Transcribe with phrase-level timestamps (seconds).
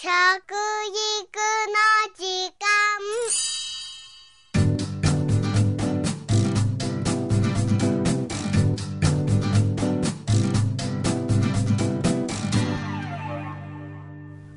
[0.00, 0.14] 食育の
[2.14, 2.22] 時
[2.54, 2.62] 間。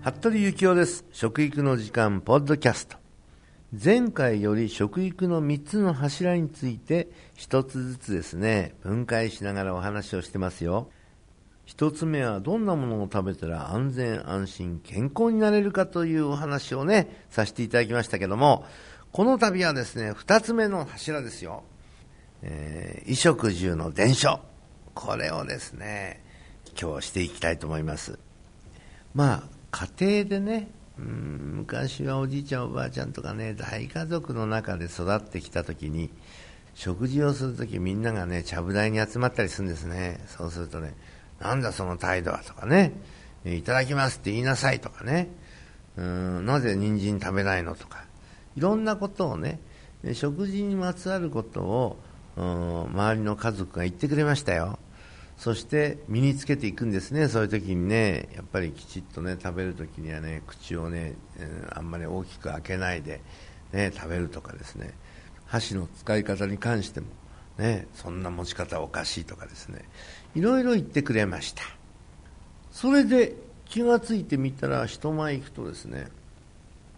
[0.00, 1.04] 服部幸男です。
[1.12, 2.96] 食育の時間ポッドキャスト。
[3.84, 10.88] 前回より食育の3つの柱について1つずつですね分解しながらお話をしてますよ。
[11.66, 18.64] 1つ目はどんなものを食べたら安全安心健康になれるかというお話をねさせていただきましたけども
[19.12, 21.64] この度はですね2つ目の柱ですよ、
[22.42, 24.40] 衣食住の伝承。
[24.94, 26.22] これをですね
[26.80, 28.18] 今日していきたいと思います。
[29.14, 36.10] まあ家庭でねうん昔はおじいちゃんおばあちゃんとかね大家族の中で育ってきた時に
[36.74, 40.20] 食事をする時みんながねちゃぶ台に集まったりするんですね。
[40.26, 40.94] そうするとね
[41.40, 42.92] なんだその態度はとかね。
[43.44, 45.28] いただきますって言いなさいとかね。
[45.96, 48.04] うんなぜ人参食べないのとか。
[48.56, 49.60] いろんなことをね
[50.14, 51.98] 食事にまつわることを
[52.36, 54.78] 周りの家族が言ってくれましたよ。
[55.36, 61.14] そして身につけていくんですね、そういう時にね、やっぱりきちっとね、食べる時にはね、口をね、
[61.70, 63.20] あんまり大きく開けないで、
[63.72, 64.94] ね、食べるとかですね、
[65.44, 67.08] 箸の使い方に関しても、
[67.58, 69.82] ね、そんな持ち方おかしいとかですね、
[70.36, 71.62] いろいろ言ってくれました。
[72.70, 73.34] それで
[73.64, 76.08] 気がついてみたら、人前行くとですね、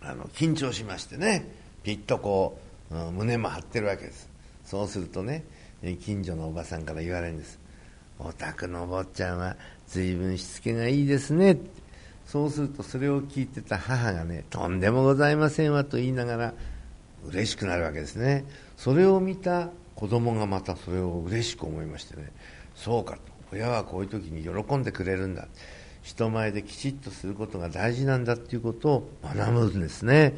[0.00, 1.46] あの緊張しましてね、
[1.82, 2.58] ピッとこ
[2.90, 4.30] う、うん、胸も張ってるわけです。
[4.64, 5.44] そうするとね、
[6.00, 7.64] 近所のおばさんから言われるんです。
[8.18, 9.56] お宅のお坊ちゃんは
[9.88, 11.58] 随分しつけがいいですね
[12.26, 16.54] そうするとそれを聞いてた母がねとんでもございませんわと言いながら
[17.26, 18.44] 嬉しくなるわけですね
[18.76, 22.30] それを見た子供がまたそれを嬉しく思いましてね
[22.74, 23.14] そうか。
[23.14, 23.20] と
[23.52, 25.48] 親はこういう時に喜んでくれるんだ。
[26.02, 30.36] 人前できちっとすることが大事なんだっていうことを学ぶんですね。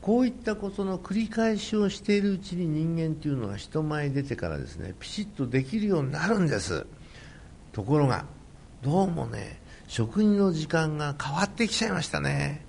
[0.00, 6.86] こういったことの繰り返しをしているうちに人間っていうのは人前に出てからですねピシッとできるようになるんです。
[7.72, 8.26] ところが
[8.82, 12.64] どうもね食事の時間が変わってきちゃいましたね。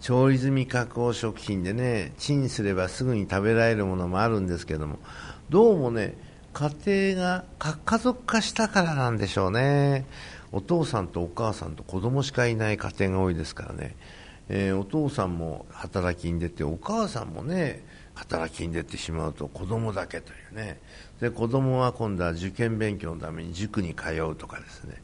[0.00, 4.98] 調理済み加工食品でねチンすればすぐに食べられるものもあるんですけども
[5.48, 6.14] どうもね
[6.52, 6.70] 家
[7.14, 10.06] 庭が核家族化したからなんでしょうね。
[10.50, 13.94] お父さんとお母さんと子供しかいない家庭が多いですからね、
[14.48, 20.80] えー、お父さんも働きに出てお母さんもね働きに出てしまうと子供だけというね。
[21.20, 24.94] で子供は今度は受験勉強のために塾に通うとかですね。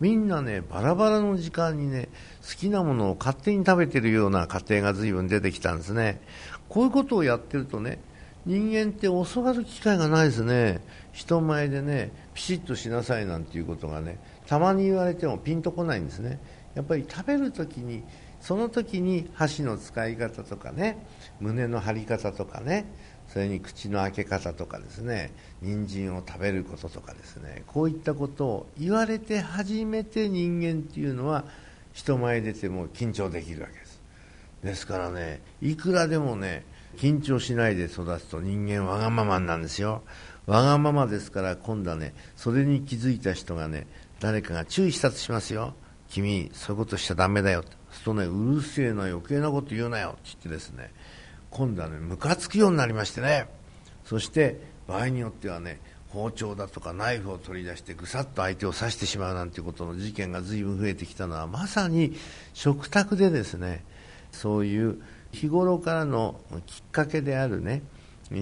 [0.00, 2.08] みんなねバラバラの時間にね
[2.42, 6.20] 好きなものを勝手に食べてるような家庭が随分出てきたんですね。
[6.68, 7.98] こういうことをやってるとね
[8.44, 10.80] 人間って教わる機会がないですね。
[11.12, 16.40] 人前でねピシッとしなさいなんていうことがねたまに言われてもピンとこないんですね。
[16.74, 18.02] やっぱり食べるときに
[18.40, 21.06] その時に箸の使い方とかね
[21.40, 22.86] 胸の張り方とかね
[23.28, 31.44] それに口の開け方とかですね人参を食べることとかですねこういったことを言われて初めて人間っていうのは
[31.92, 34.00] 人前出ても緊張できるわけです。
[34.64, 36.64] ですからねいくらでもね
[36.96, 40.02] 緊張しないで育つと人間わがままなんですよ。
[40.46, 43.86] わがままですから今度はねそれに気づいた人がね
[44.20, 45.74] 誰かが注意したとしますよ。
[46.08, 47.64] 君そういうことしちゃだめだよ。
[47.90, 50.90] するとね、うるせえな、余計なこと言うなよって言ってですね、
[51.50, 53.48] 今度はね、ムカつくようになりましてね、
[54.04, 55.80] そして場合によってはね、
[56.12, 62.14] 包丁だとかナイフを取り出してぐさっと相手を刺してしまうなんていうことの事件が随分増えてきたのはまさに
[62.52, 63.82] 食卓でですね
[64.30, 65.00] そういう
[65.32, 67.82] 日頃からのきっかけであるね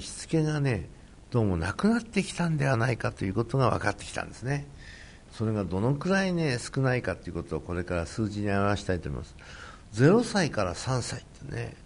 [0.00, 0.88] しつけがね
[1.30, 4.66] どうもなくなってきたんではないかということが分かってきたんですね。
[5.32, 9.36] それがどのくらいね少ないかということをこれから数字に表したいと思います
[9.94, 11.76] 0歳から3歳ってね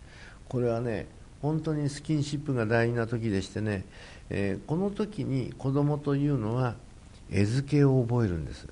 [0.48, 1.06] これはね
[1.40, 3.84] 本当にスキンシップが大事な時でしてね、
[4.30, 6.76] えー、この時に子供というのは
[7.30, 8.66] 餌付けを覚えるんです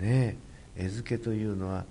[0.00, 0.36] ね
[0.76, 1.84] 餌付けというのは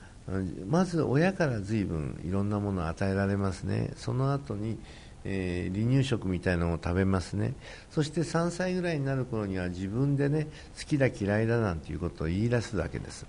[0.69, 3.91] まず親から随分いろんなものを与えられますね。
[3.97, 4.77] その後に
[5.25, 7.53] えー、離乳食みたいなのを食べますね。
[7.91, 10.47] そして3歳ぐらいになる頃には自分でね
[10.77, 13.25] 好きだ嫌いだなんていうことを言い出すわけです。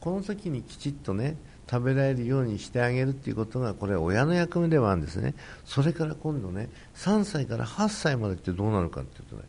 [0.00, 1.36] この時にきちっとね
[1.68, 5.34] 食べられるようにしてあげるっていうことがこれは親の役目ではあるんですね。
[5.64, 9.42] それから今度ね3歳から8歳までってどうなるかっていうとね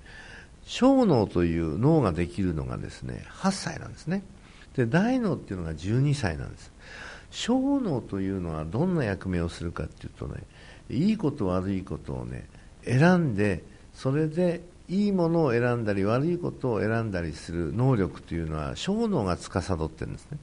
[0.66, 4.24] 小脳という脳ができるのがですね8歳なんですね。
[4.78, 6.72] で大脳っていうのが12歳なんです。
[7.32, 10.44] 小脳というのはどんな役目をするかっていうとね
[10.90, 12.48] いいこと悪いことをね
[12.86, 13.64] 選んで
[13.94, 20.38] それでいいものを選んだり悪いことを選んだりする能力というのは小脳が司ってるんですね。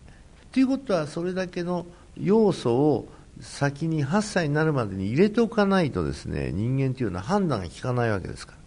[0.53, 1.87] ということはそれだけの
[2.17, 3.09] 要素を
[3.41, 8.59] 先に8歳になるまでに入れておかないとですね人間というのは判断が効かないわけですから。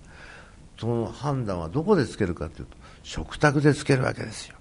[0.79, 4.56] その判断はどこでつけるかというと食卓でつけるわけですよ。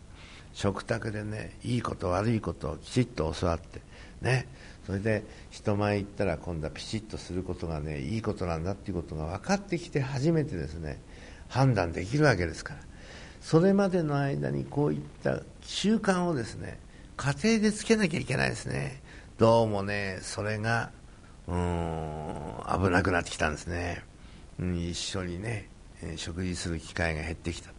[0.56, 3.82] 食卓でねいいこと悪いことをきちっと教わって
[4.22, 4.48] ね。
[4.86, 10.98] それで人前行ったら今度はピシッとすることがねいいことなんだっていうことが分かってきて初めてですね
[11.48, 12.80] 判断できるわけですから。
[13.42, 16.78] それまでの間にこういった習慣をですね
[17.18, 19.02] 家庭でつけなきゃいけないですね。
[19.36, 20.90] どうもねそれが
[21.46, 24.02] うん危なくなってきたんですね、
[24.58, 25.68] うん、一緒にね
[26.16, 27.70] 食事する機会が減ってきた。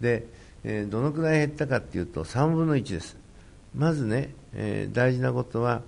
[0.00, 0.26] で、
[0.64, 3.16] えー、どのくらい減ったかっていうと3分の1です。
[3.74, 5.82] まずね、えー、大事なことは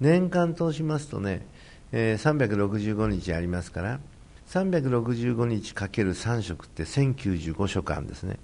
[0.00, 1.46] 年間通しますとね、
[1.92, 4.00] えー、365日ありますから
[4.48, 8.38] 365日かける3食って1095食あるんですね。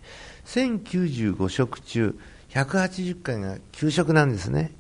[0.47, 2.19] 1095食中
[2.51, 4.73] 180回が給食なんですね。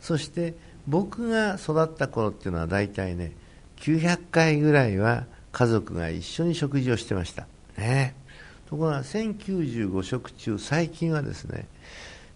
[0.00, 0.54] そして
[0.86, 3.32] 僕が育った頃っていうのは大体ね
[3.78, 7.46] 900回ぐらいは家族が一緒に食事をしてました。
[7.78, 8.14] ね。
[8.66, 11.68] ところが1095食中最近はですね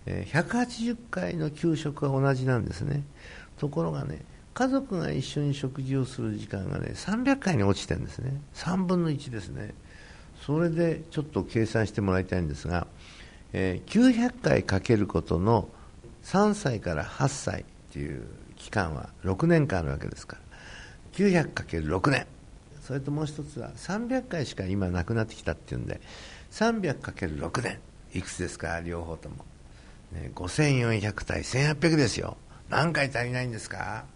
[0.06, 3.02] 180回の給食は同じなんですね。
[3.58, 8.40] ところがね家族が一緒に食事をする時間がね300回に落ちてるんですね。
[8.54, 9.74] 3分の1ですね。
[10.46, 12.86] それでちょっと計算してもらいたいんですが、
[13.52, 15.68] えー、900回かけることの
[16.24, 18.26] 3歳から8歳っていう
[18.56, 20.42] 期間は6年間あるわけですから。
[21.12, 22.26] 900×6 年。
[22.88, 26.00] それともう一つは300回しか今なくなってきたっていうんで
[26.52, 27.78] 300×6 年
[28.14, 28.80] いくつですか？
[28.80, 29.44] 両方とも、
[30.12, 32.38] ね、5400対1800ですよ。
[32.70, 34.06] 何回足りないんですか？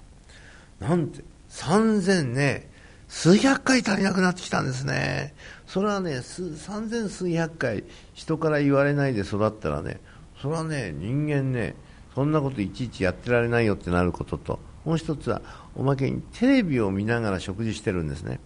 [0.80, 2.70] なんて3000ね
[3.08, 5.34] 数百回足りなくなってきたんですね。
[5.66, 7.84] それはね3000数百回
[8.14, 10.00] 人から言われないで育ったらね
[10.40, 11.74] それはね人間ね
[12.14, 15.42] そんなこといちいちやってられないよってなることともう一つは
[15.76, 18.40] おまけにテレビを見ながら食事してるんですね。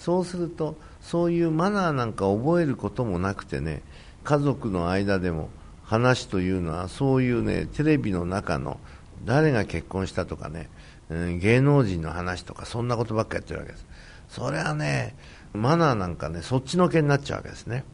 [0.00, 3.82] そうするとそういうマナーなんか覚えることもなくてね
[4.24, 5.50] 家族の間でも
[5.84, 8.80] 話というのはそういうねテレビの中の
[9.24, 10.70] 誰が結婚したとかね、
[11.10, 13.84] 芸能人の話とかそんなことばっかやってるわけです
[14.30, 15.14] それはね
[15.52, 17.84] マナーなんかねそっちのけになっちゃうわけですね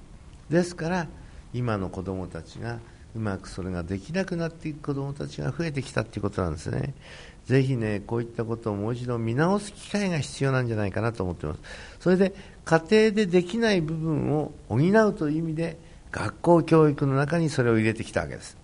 [0.48, 1.08] ですから
[1.52, 2.78] 今の子供たちが
[3.16, 6.94] うまくそれができなくなっていく子どもたちが増えてきたということなんですね。
[7.46, 11.60] ぜひね、こういったことをもう一度見直す機会が必要なんじゃないかなと思ってます。
[12.00, 12.34] それで、
[12.64, 15.78] 家庭でできない部分を補うという意味で、
[16.10, 18.56] 学校教育の中にそれを入れてきたわけです。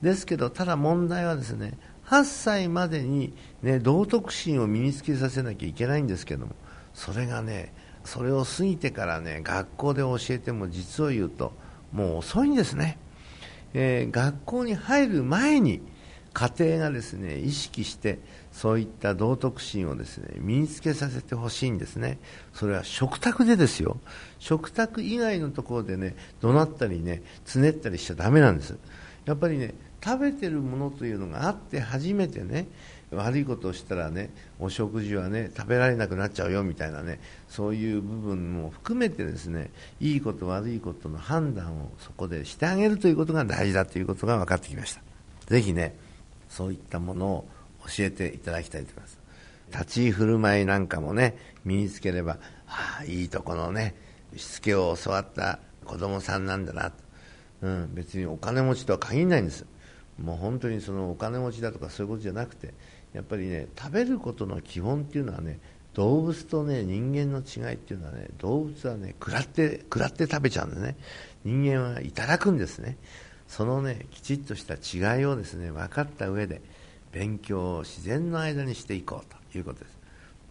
[0.00, 1.74] ですけど、ただ問題はですね、
[2.06, 6.54] 8歳までに、ね、道徳心を身につけさせなきゃいけないんですけども、
[6.94, 7.74] それがね、
[8.04, 11.52] それを過ぎてからね、学校で教えても実を言うと、
[11.92, 12.98] もう遅いんですね。
[13.74, 15.82] えー、学校に入る前に
[16.32, 18.18] 家庭がですね意識して
[18.52, 22.18] そういった道徳心をですね身につけさせてほしいんですね。
[22.52, 23.98] それは食卓でですよ。
[24.38, 28.76] 食卓以外のところでね怒鳴ったりねつねったりしちゃだめなんです。
[29.24, 29.74] やっぱりね
[30.04, 32.66] 食べてるものというのがあって初めてね
[33.12, 39.70] 悪いことをしたらねお食事はね食べられなくなっちゃうよみたいなねそういう部分も含めてですね
[40.00, 45.02] いいこと悪いことの判断をそこでしてあげるということが大事だということが分かってきました。
[45.46, 45.94] ぜひね
[46.52, 47.48] そういったものを
[47.86, 49.18] 教えていただきたいと思います。
[49.72, 53.94] 立ち居振る舞いなんかもね身につければああいいとこのね
[54.36, 56.90] しつけを教わった子供さんなんだな。
[56.90, 56.96] と、
[57.62, 59.64] うん、別にお金持ちとは限らないんです。
[60.22, 62.74] もう本当にそのお金持ちだとかそういうことじゃなくて
[63.14, 65.58] やっぱりね食べることの基本っていうのはね
[65.94, 70.96] 動物とね人間の違いっていうのはね動物はね食らって食らって食べちゃうんでね。
[71.44, 72.98] 人間はいただくんですね。
[73.52, 76.60] そのねきちっとした違いをですね分かった上で
[77.12, 79.98] 勉強を自然の間にしていこうということです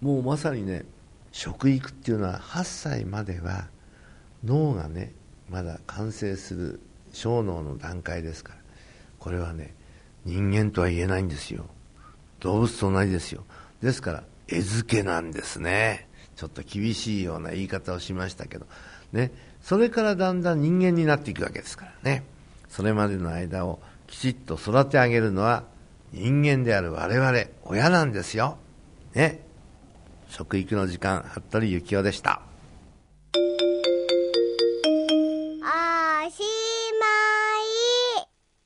[0.02, 0.86] もうまさにね
[1.32, 3.68] 食育っていうのは8歳までは
[4.44, 5.14] 脳がね
[5.50, 6.80] まだ完成する
[7.12, 8.60] 小脳の段階ですから
[9.20, 9.74] これはね
[10.24, 11.66] 人間とは言えないんですよ
[12.42, 13.46] 動物と同じですよ。
[13.82, 16.10] ですから、餌付けなんですね。
[16.36, 18.66] ちょっと厳しいような言い方をしましたけど、
[19.14, 19.32] ね。
[19.62, 22.24] それからだんだん人間になっていくわけですからね。
[22.72, 25.66] それまでの間をきちっと育て上げるのは
[26.14, 27.34] 人間である我々、
[27.66, 28.58] 親なんですよ。
[29.14, 29.42] ね。
[30.30, 32.42] 食育の時間、服部幸雄でした。